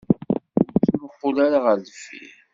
[0.75, 2.33] Ur ttmuqqul ara ɣer deffir.